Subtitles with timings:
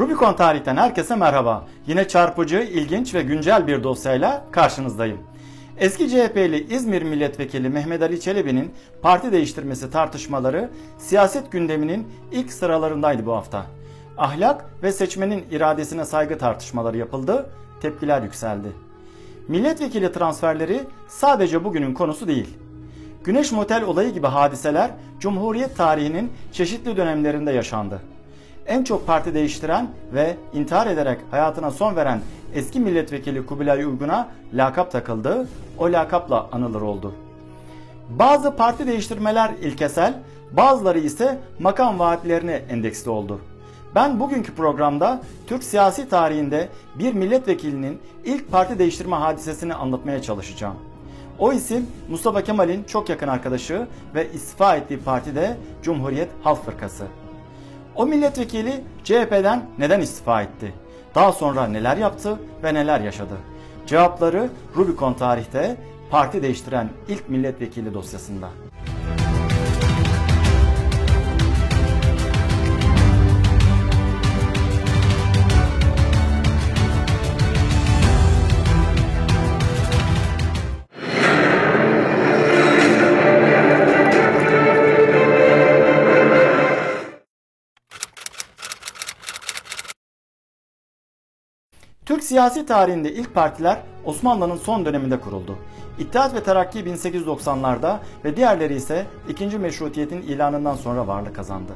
[0.00, 1.66] Rubicon tarihten herkese merhaba.
[1.86, 5.18] Yine çarpıcı, ilginç ve güncel bir dosyayla karşınızdayım.
[5.78, 13.32] Eski CHP'li İzmir Milletvekili Mehmet Ali Çelebi'nin parti değiştirmesi tartışmaları siyaset gündeminin ilk sıralarındaydı bu
[13.32, 13.66] hafta.
[14.18, 18.68] Ahlak ve seçmenin iradesine saygı tartışmaları yapıldı, tepkiler yükseldi.
[19.48, 22.58] Milletvekili transferleri sadece bugünün konusu değil.
[23.24, 28.02] Güneş Motel olayı gibi hadiseler Cumhuriyet tarihinin çeşitli dönemlerinde yaşandı
[28.70, 32.20] en çok parti değiştiren ve intihar ederek hayatına son veren
[32.54, 35.48] eski milletvekili Kubilay Uygun'a lakap takıldı.
[35.78, 37.14] O lakapla anılır oldu.
[38.10, 40.14] Bazı parti değiştirmeler ilkesel,
[40.52, 43.40] bazıları ise makam vaatlerine endeksli oldu.
[43.94, 50.76] Ben bugünkü programda Türk siyasi tarihinde bir milletvekilinin ilk parti değiştirme hadisesini anlatmaya çalışacağım.
[51.38, 57.04] O isim Mustafa Kemal'in çok yakın arkadaşı ve istifa ettiği parti de Cumhuriyet Halk Fırkası.
[57.96, 60.74] O milletvekili CHP'den neden istifa etti?
[61.14, 63.36] Daha sonra neler yaptı ve neler yaşadı?
[63.86, 65.76] Cevapları Rubicon tarihte
[66.10, 68.48] parti değiştiren ilk milletvekili dosyasında.
[92.30, 95.58] Siyasi tarihinde ilk partiler Osmanlı'nın son döneminde kuruldu.
[95.98, 99.58] İttihat ve Terakki 1890'larda ve diğerleri ise 2.
[99.58, 101.72] Meşrutiyet'in ilanından sonra varlık kazandı.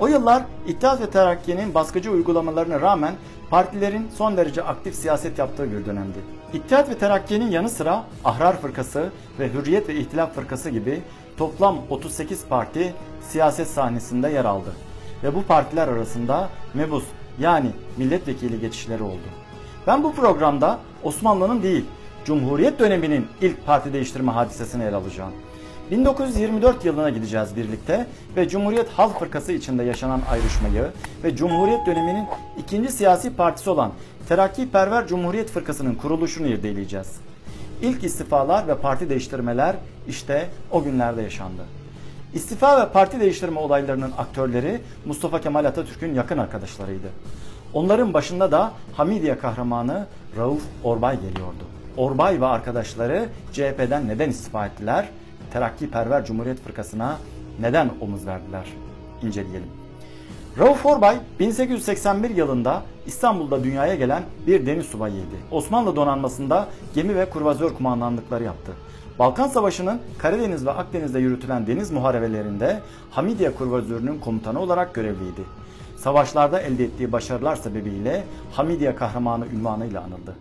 [0.00, 3.14] O yıllar İttihat ve Terakki'nin baskıcı uygulamalarına rağmen
[3.50, 6.18] partilerin son derece aktif siyaset yaptığı bir dönemdi.
[6.52, 11.02] İttihat ve Terakki'nin yanı sıra Ahrar Fırkası ve Hürriyet ve İhtilaf Fırkası gibi
[11.36, 12.94] toplam 38 parti
[13.28, 14.72] siyaset sahnesinde yer aldı.
[15.22, 17.04] Ve bu partiler arasında mebus
[17.38, 19.45] yani milletvekili geçişleri oldu.
[19.86, 21.84] Ben bu programda Osmanlı'nın değil,
[22.24, 25.32] Cumhuriyet döneminin ilk parti değiştirme hadisesini ele alacağım.
[25.90, 28.06] 1924 yılına gideceğiz birlikte
[28.36, 30.90] ve Cumhuriyet Halk Fırkası içinde yaşanan ayrışmayı
[31.24, 32.26] ve Cumhuriyet döneminin
[32.58, 33.92] ikinci siyasi partisi olan
[34.28, 37.16] Terakkiperver Cumhuriyet Fırkası'nın kuruluşunu irdeleyeceğiz.
[37.82, 39.76] İlk istifalar ve parti değiştirmeler
[40.08, 41.62] işte o günlerde yaşandı.
[42.34, 47.08] İstifa ve parti değiştirme olaylarının aktörleri Mustafa Kemal Atatürk'ün yakın arkadaşlarıydı.
[47.76, 50.06] Onların başında da Hamidiye kahramanı
[50.36, 51.64] Rauf Orbay geliyordu.
[51.96, 55.08] Orbay ve arkadaşları CHP'den neden istifa ettiler?
[55.52, 57.18] Terakkiperver Cumhuriyet Fırkası'na
[57.60, 58.64] neden omuz verdiler?
[59.22, 59.68] İnceleyelim.
[60.58, 65.36] Rauf Orbay 1881 yılında İstanbul'da dünyaya gelen bir deniz subayıydı.
[65.50, 68.72] Osmanlı donanmasında gemi ve kurvazör kumandanlıkları yaptı.
[69.18, 75.42] Balkan Savaşı'nın Karadeniz ve Akdeniz'de yürütülen deniz muharebelerinde Hamidiye Kurvazörü'nün komutanı olarak görevliydi
[76.06, 80.36] savaşlarda elde ettiği başarılar sebebiyle Hamidiye kahramanı ünvanıyla anıldı.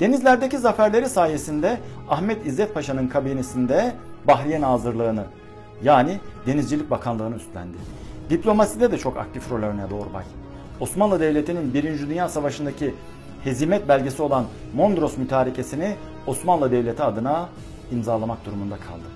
[0.00, 1.78] Denizlerdeki zaferleri sayesinde
[2.08, 3.92] Ahmet İzzet Paşa'nın kabinesinde
[4.28, 5.24] Bahriye Nazırlığını
[5.82, 7.76] yani Denizcilik Bakanlığı'nı üstlendi.
[8.30, 10.24] Diplomaside de çok aktif rol oynadı Orbay.
[10.80, 12.08] Osmanlı Devleti'nin 1.
[12.08, 12.94] Dünya Savaşı'ndaki
[13.44, 14.44] hezimet belgesi olan
[14.76, 17.48] Mondros mütarekesini Osmanlı Devleti adına
[17.94, 19.08] imzalamak durumunda kaldı.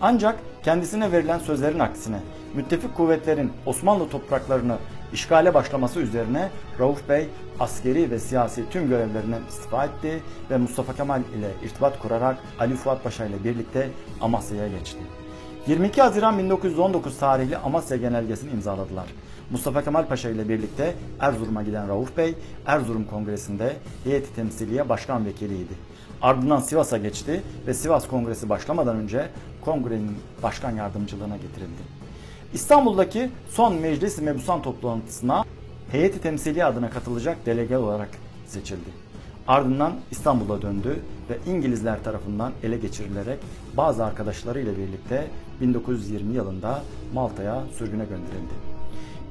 [0.00, 2.20] Ancak kendisine verilen sözlerin aksine
[2.54, 4.76] müttefik kuvvetlerin Osmanlı topraklarını
[5.12, 7.28] işgale başlaması üzerine Rauf Bey
[7.60, 13.04] askeri ve siyasi tüm görevlerinden istifa etti ve Mustafa Kemal ile irtibat kurarak Ali Fuat
[13.04, 14.98] Paşa ile birlikte Amasya'ya geçti.
[15.66, 19.06] 22 Haziran 1919 tarihli Amasya Genelgesi'ni imzaladılar.
[19.50, 22.34] Mustafa Kemal Paşa ile birlikte Erzurum'a giden Rauf Bey,
[22.66, 25.72] Erzurum Kongresi'nde heyeti temsiliye başkan vekiliydi.
[26.22, 29.28] Ardından Sivas'a geçti ve Sivas Kongresi başlamadan önce
[29.60, 31.82] kongrenin başkan yardımcılığına getirildi.
[32.54, 35.44] İstanbul'daki son meclis mebusan toplantısına
[35.90, 38.08] heyeti temsili adına katılacak delege olarak
[38.46, 38.90] seçildi.
[39.48, 41.00] Ardından İstanbul'a döndü
[41.30, 43.38] ve İngilizler tarafından ele geçirilerek
[43.76, 45.26] bazı arkadaşlarıyla birlikte
[45.60, 46.82] 1920 yılında
[47.14, 48.73] Malta'ya sürgüne gönderildi.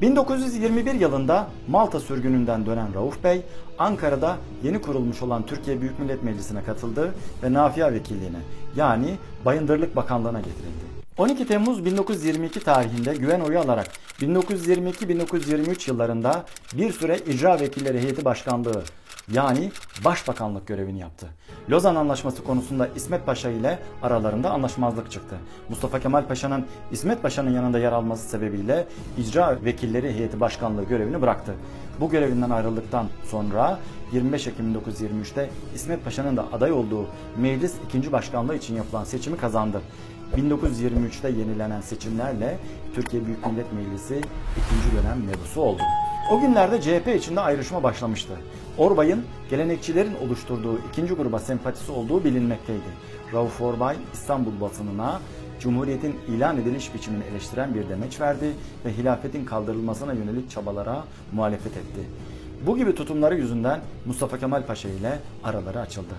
[0.04, 3.42] 1921 yılında Malta sürgününden dönen Rauf Bey,
[3.78, 7.14] Ankara'da yeni kurulmuş olan Türkiye Büyük Millet Meclisi'ne katıldı
[7.44, 8.38] ve Nafia Vekilliğine
[8.76, 10.84] yani Bayındırlık Bakanlığı'na getirildi.
[11.18, 13.88] 12 Temmuz 1922 tarihinde güven oyu alarak
[14.20, 18.84] 1922-1923 yıllarında bir süre icra vekilleri heyeti başkanlığı
[19.32, 19.72] yani
[20.06, 21.28] başbakanlık görevini yaptı.
[21.70, 25.36] Lozan Anlaşması konusunda İsmet Paşa ile aralarında anlaşmazlık çıktı.
[25.70, 28.88] Mustafa Kemal Paşa'nın İsmet Paşa'nın yanında yer alması sebebiyle
[29.18, 31.54] icra vekilleri heyeti başkanlığı görevini bıraktı.
[32.00, 33.80] Bu görevinden ayrıldıktan sonra
[34.12, 39.82] 25 Ekim 1923'te İsmet Paşa'nın da aday olduğu meclis ikinci başkanlığı için yapılan seçimi kazandı.
[40.38, 42.58] 1923'te yenilenen seçimlerle
[42.96, 44.22] Türkiye Büyük Millet Meclisi
[44.58, 45.82] ikinci dönem mebusu oldu.
[46.32, 48.34] O günlerde CHP içinde ayrışma başlamıştı.
[48.78, 52.90] Orbay'ın gelenekçilerin oluşturduğu ikinci gruba sempatisi olduğu bilinmekteydi.
[53.34, 55.20] Rauf Orbay İstanbul basınına
[55.60, 58.54] Cumhuriyetin ilan ediliş biçimini eleştiren bir demeç verdi
[58.86, 62.02] ve hilafetin kaldırılmasına yönelik çabalara muhalefet etti.
[62.68, 66.14] Bu gibi tutumları yüzünden Mustafa Kemal Paşa ile araları açıldı.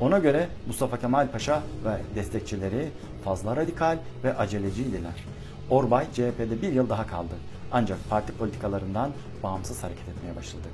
[0.00, 2.88] Ona göre Mustafa Kemal Paşa ve destekçileri
[3.24, 5.24] fazla radikal ve aceleciydiler.
[5.70, 7.34] Orbay CHP'de bir yıl daha kaldı.
[7.72, 9.10] Ancak parti politikalarından
[9.42, 10.68] bağımsız hareket etmeye başladı.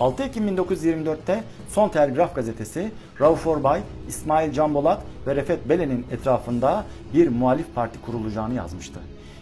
[0.00, 6.84] 6 Ekim 1924'te Son Telgraf gazetesi Rauf Orbay, İsmail Can Bolat ve Refet Belen'in etrafında
[7.14, 9.00] bir muhalif parti kurulacağını yazmıştı.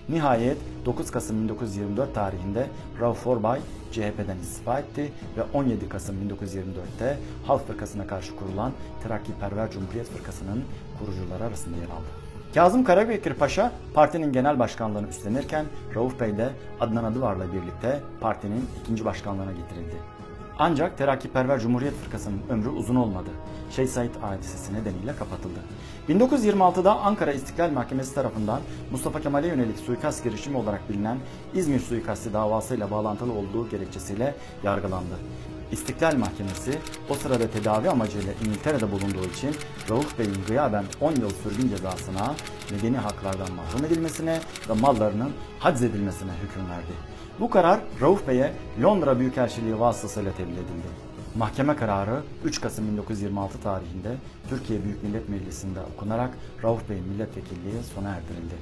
[0.09, 0.57] Nihayet
[0.87, 2.67] 9 Kasım 1924 tarihinde
[3.01, 3.61] Rauf Orbay
[3.93, 8.73] CHP'den istifa etti ve 17 Kasım 1924'te Halk Fırkası'na karşı kurulan
[9.03, 10.65] Terakkiperver Cumhuriyet Fırkası'nın
[10.99, 12.28] kurucuları arasında yer aldı.
[12.55, 15.65] Kazım Karabekir Paşa partinin genel başkanlığını üstlenirken
[15.95, 16.49] Rauf Bey de
[16.81, 19.97] Adnan Adıvar'la birlikte partinin ikinci başkanlığına getirildi.
[20.59, 23.31] Ancak Terakkiperver Cumhuriyet Fırkası'nın ömrü uzun olmadı.
[23.71, 25.59] Şeyh Said hadisesi nedeniyle kapatıldı.
[26.09, 28.61] 1926'da Ankara İstiklal Mahkemesi tarafından
[28.91, 31.19] Mustafa Kemal'e yönelik suikast girişimi olarak bilinen
[31.55, 35.15] İzmir suikasti davasıyla bağlantılı olduğu gerekçesiyle yargılandı.
[35.73, 36.79] İstiklal Mahkemesi
[37.09, 39.57] o sırada tedavi amacıyla İngiltere'de bulunduğu için
[39.91, 42.35] Rauf Bey'in gıyaben 10 yıl sürgün cezasına,
[42.71, 46.93] medeni haklardan mahrum edilmesine ve mallarının haczedilmesine hüküm verdi.
[47.41, 51.08] Bu karar Rauf Bey'e Londra Büyükelçiliği vasıtasıyla tebliğ edildi.
[51.39, 54.17] Mahkeme kararı 3 Kasım 1926 tarihinde
[54.49, 56.31] Türkiye Büyük Millet Meclisi'nde okunarak
[56.63, 58.55] Rauf Bey'in milletvekilliği sona erdirildi.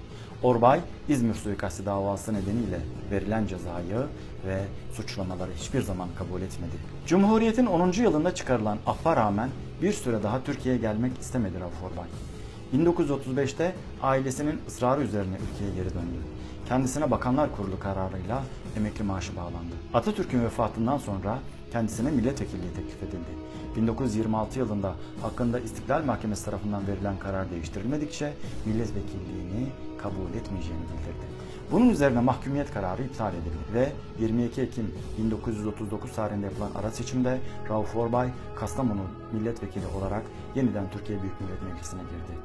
[0.42, 2.80] Orbay, İzmir suikasti davası nedeniyle
[3.10, 4.06] verilen cezayı
[4.46, 6.72] ve suçlamaları hiçbir zaman kabul etmedi.
[7.06, 7.92] Cumhuriyet'in 10.
[7.92, 9.50] yılında çıkarılan affa rağmen
[9.82, 12.08] bir süre daha Türkiye'ye gelmek istemedi Rauf Orbay.
[12.74, 16.18] 1935'te ailesinin ısrarı üzerine ülkeye geri döndü.
[16.68, 18.42] Kendisine Bakanlar Kurulu kararıyla
[18.76, 19.74] emekli maaşı bağlandı.
[19.94, 21.38] Atatürk'ün vefatından sonra
[21.72, 23.46] kendisine milletvekilliği teklif edildi.
[23.76, 28.32] 1926 yılında hakkında İstiklal Mahkemesi tarafından verilen karar değiştirilmedikçe
[28.66, 29.68] milletvekilliğini
[29.98, 31.26] kabul etmeyeceğini bildirdi.
[31.72, 37.38] Bunun üzerine mahkumiyet kararı iptal edildi ve 22 Ekim 1939 tarihinde yapılan ara seçimde
[37.70, 39.02] Rauf Orbay Kastamonu
[39.32, 40.22] milletvekili olarak
[40.54, 42.38] yeniden Türkiye Büyük Millet Meclisi'ne girdi.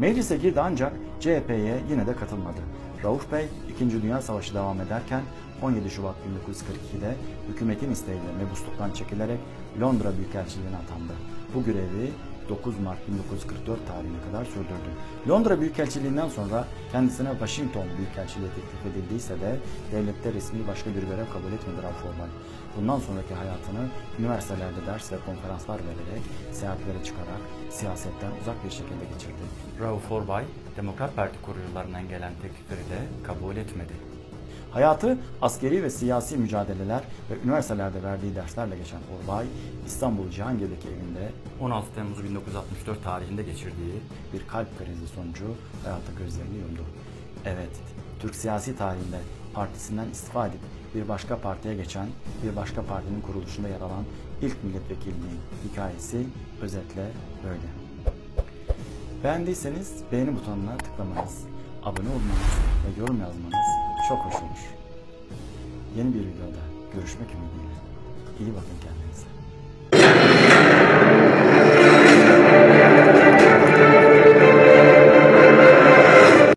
[0.00, 2.60] Meclise girdi ancak CHP'ye yine de katılmadı.
[3.04, 3.44] Rauf Bey
[3.74, 4.02] 2.
[4.02, 5.22] Dünya Savaşı devam ederken
[5.62, 7.14] 17 Şubat 1942'de
[7.48, 9.38] hükümetin isteğiyle mebusluktan çekilerek
[9.80, 11.12] Londra Büyükelçiliğine atandı.
[11.54, 12.10] Bu görevi
[12.50, 14.90] 9 Mart 1944 tarihine kadar sürdürdü.
[15.28, 19.56] Londra Büyükelçiliğinden sonra kendisine Washington Büyükelçiliği teklif edildiyse de
[19.92, 22.30] devlette resmi başka bir görev kabul etmedi Rauf Orbay.
[22.76, 23.88] Bundan sonraki hayatını
[24.18, 29.44] üniversitelerde ders ve konferanslar vererek, seyahatlere çıkarak siyasetten uzak bir şekilde geçirdi.
[29.80, 30.44] Rauf Orbay,
[30.76, 34.09] Demokrat Parti kurucularından gelen teklifleri de kabul etmedi.
[34.72, 37.00] Hayatı askeri ve siyasi mücadeleler
[37.30, 39.46] ve üniversitelerde verdiği derslerle geçen Orbay,
[39.86, 44.00] İstanbul Cihangir'deki evinde 16 Temmuz 1964 tarihinde geçirdiği
[44.32, 45.44] bir kalp krizi sonucu
[45.84, 46.82] hayata gözlerini yumdu.
[47.44, 47.70] Evet,
[48.20, 49.18] Türk siyasi tarihinde
[49.54, 50.60] partisinden istifa edip
[50.94, 52.06] bir başka partiye geçen,
[52.44, 54.04] bir başka partinin kuruluşunda yer alan
[54.42, 55.40] ilk milletvekilinin
[55.70, 56.26] hikayesi
[56.62, 57.06] özetle
[57.44, 57.68] böyle.
[59.24, 61.44] Beğendiyseniz beğeni butonuna tıklamanız,
[61.82, 62.50] abone olmanız
[62.86, 63.79] ve yorum yazmanız
[64.10, 64.62] çok hoş olur.
[65.96, 66.62] Yeni bir videoda
[66.94, 67.76] görüşmek ümidiyle.
[68.40, 69.29] İyi bakın kendinize.